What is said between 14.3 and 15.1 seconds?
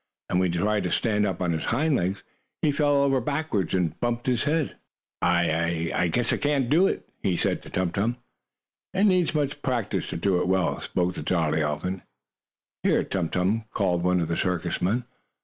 circus men.